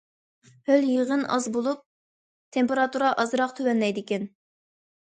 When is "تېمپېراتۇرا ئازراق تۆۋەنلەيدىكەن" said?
2.57-4.31